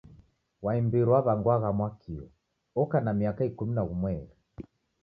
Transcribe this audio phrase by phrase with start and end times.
[0.63, 2.25] Wa imbiri waw'angwagha Mwakio
[2.81, 4.33] oka na miaka ikumi na ghumweri.